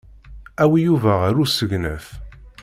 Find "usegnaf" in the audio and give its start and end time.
1.43-2.07